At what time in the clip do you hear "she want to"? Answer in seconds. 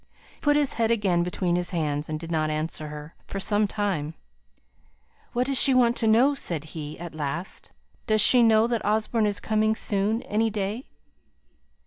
5.59-6.07